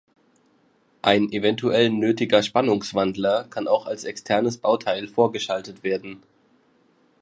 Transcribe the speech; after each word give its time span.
Ein 1.03 1.31
eventuell 1.31 1.91
nötiger 1.91 2.41
Spannungswandler 2.41 3.43
kann 3.51 3.67
auch 3.67 3.85
als 3.85 4.03
externes 4.03 4.57
Bauteil 4.57 5.07
vorgeschaltet 5.07 5.83
werden. 5.83 6.23